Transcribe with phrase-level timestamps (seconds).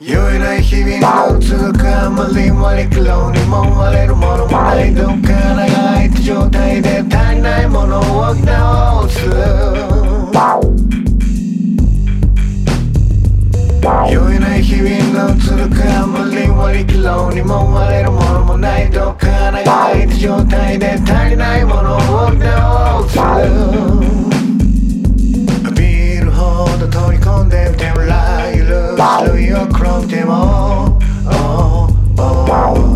[0.00, 0.98] 酔えない日々
[1.30, 9.20] の続くあまり割り苦労にも割れるものもないどっか穴が開いた状態で足りないものを直す
[14.10, 23.38] 酔えない日々の続くあまり割り苦労にも割れるものもないどっか穴が開いた状態で足りないものを直す浴
[25.76, 29.33] びるほど取り込んで手をライル種
[29.94, 32.93] 類を転んでも、oh, oh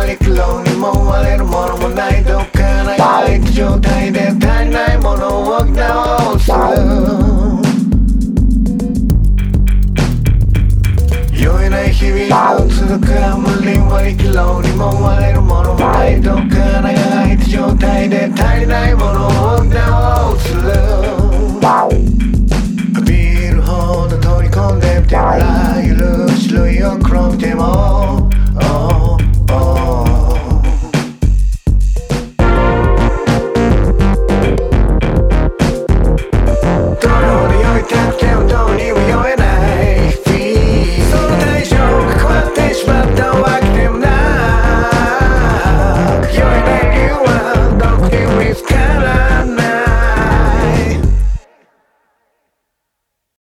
[0.00, 2.94] も陸路にも割れるものもないどっかな
[3.28, 6.50] い状態で足りないものをす
[11.32, 19.26] 酔えない日々を続くあまり割りにも割れるものもないどっかない状態で足りないもの
[20.30, 20.54] をす
[23.04, 26.82] ビールほど取り込んでみてもらえる白い